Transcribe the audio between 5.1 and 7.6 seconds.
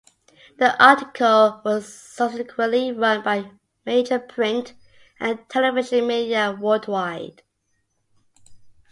and television media worldwide.